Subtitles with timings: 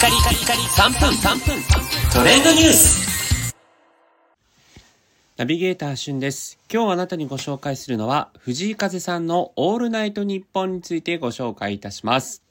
[0.00, 1.62] カリカリカリ3分3分
[2.14, 3.54] トレンドニュース
[5.36, 6.58] ナビゲーターしゅんです。
[6.72, 12.42] 今日あなたにご紹介するのは、藤井風さんのオールナイトニッポンについてご紹介いたします。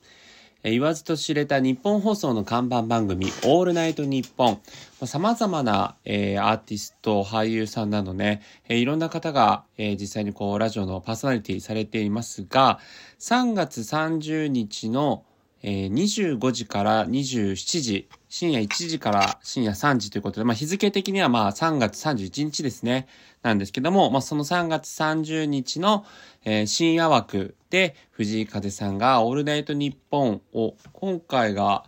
[0.63, 4.53] えー言わずと知れた日本放送の看板番組、オールナイトニッポン。
[4.53, 4.59] ま
[5.01, 12.79] あ様々な、えーアーティスト、俳優さんなどね、えーいろんな方が、えー実際にこう、ラジオのパーソナリティされていますが、
[13.19, 15.23] 3月30日の、
[15.61, 23.07] え25時から27時、深夜1時から深夜3時ということで、まあ日付的にはまあ3月31日ですね、
[23.41, 26.05] なんですけども、まあその3月30日の、
[26.45, 31.83] えー深夜枠で藤井風さんがオールナイトニッポンを今回が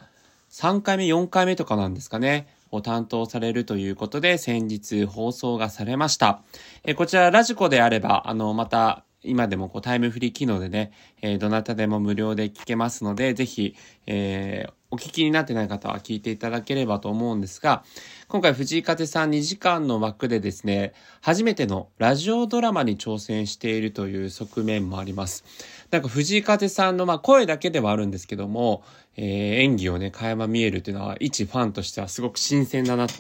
[0.50, 6.42] 3回目、4回目とかなんですかね、を担当されるということで先日放送がされました。
[6.84, 13.76] えーこちらラジコであれば、あの、また今でもこうタイムフリー機能でね、えーどなたでも無料で聞けますので、ぜひ、
[14.08, 17.86] えーお聞きになってない方は聞いていただければと思うんですが、
[18.28, 25.46] 今回藤井風さん2時間の枠でですね、初めてのラジオドラマに挑戦しているという側面もあります。
[25.92, 28.84] なんか藤井風さんのまあ声だけではあるんですけども、
[29.16, 33.14] えー演技をね、垣間見えるっていうのは一ファンとしてはすごく新鮮だなと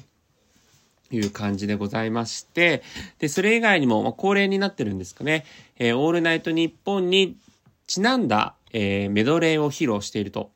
[1.11, 2.83] いう感じでございまして、
[3.19, 5.45] で、それ以外にも、まあ、恒例になってるんですかね、
[5.77, 7.37] えーオールナイトニッポンに
[7.87, 10.51] ちなんだ、えーメドレーを披露していると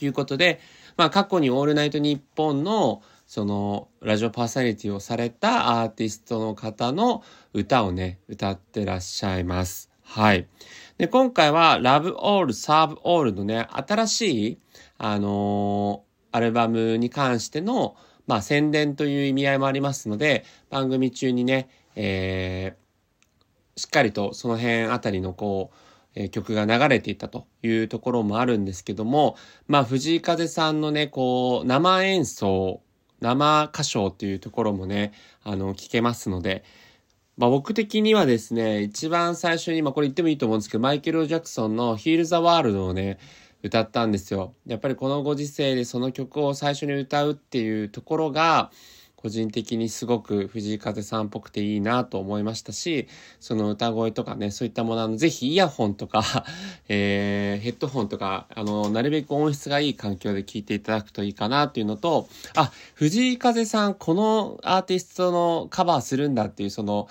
[0.00, 0.60] いうことで、
[0.96, 9.90] まあ、過去にオールナイトニッポンの、その、ラジオパーソナリティをされたアーティストの方の歌をね、歌ってらっしゃいます。
[10.02, 10.46] はい。
[10.98, 14.58] で、今回は Love All, Serve All のね、新しい、
[14.98, 16.03] あの
[16.34, 17.96] アルバムに関しての、
[18.26, 22.84] まあ、宣伝という意味合いもありますので、番組中にね、えー
[23.76, 25.76] しっかりとその辺あたりのこう、
[26.14, 29.36] えー曲が流れていたというところもあるんですけども、
[29.68, 32.82] まあ、藤井風さんのね、こう、生演奏、
[33.20, 35.12] 生歌唱っていうところもね、
[35.44, 36.64] あの、聞けますので、
[37.36, 43.18] まあ、僕的にはですね、一番最初に、まあ、これ言ってもいいと思うんですけど、マイケル・ジャクソンの Heal the World をね、
[43.64, 44.52] 歌ったんですよ。
[44.66, 48.70] やっぱりこのご時世でその曲を最初に歌うっていうところが、
[49.16, 53.08] 個人的にすごく藤井風さんっぽくていいなと思いましたし、
[53.40, 56.44] その歌声とかね、そういったもの、あの、ぜひイヤホンとか、
[56.90, 67.08] えー、ヘッドホンとか、あの、なるべく音質がいい環境で聴いていただくといいかなっていうのと、あ、藤井風さん、このアーティストのカバーするんだっていう、その、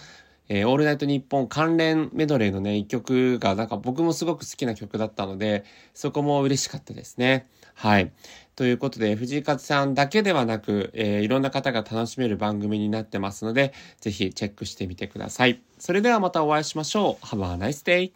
[0.49, 7.47] えーオールナイトニッポン関連メドレーのね、一曲が、なんか僕もすごく好きな曲だったので、そこも嬉しかったですね。
[7.75, 8.11] はい。
[8.55, 15.61] ということで、藤井風さんだけではなく、えーいろんな方が楽しめる番組になってますので、ぜひチェックしてみてください。
[15.79, 17.25] それではまたお会いしましょう。
[17.25, 18.11] Have a nice day!